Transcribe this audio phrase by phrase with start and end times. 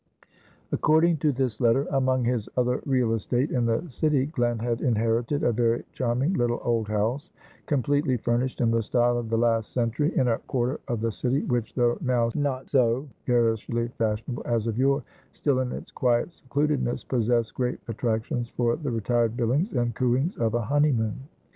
[0.71, 5.43] According to this letter, among his other real estate in the city, Glen had inherited
[5.43, 7.29] a very charming, little, old house,
[7.67, 11.43] completely furnished in the style of the last century, in a quarter of the city
[11.43, 15.03] which, though now not so garishly fashionable as of yore,
[15.33, 20.55] still in its quiet secludedness, possessed great attractions for the retired billings and cooings of
[20.55, 21.19] a honeymoon.